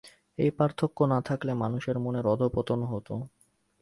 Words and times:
এই 0.37 0.51
পার্থক্য 0.57 0.97
না 1.05 1.19
থাকলে 1.21 1.51
মানুষের 1.63 1.95
মনের 1.99 2.25
অধঃপতন 2.25 2.79
হত। 2.83 3.07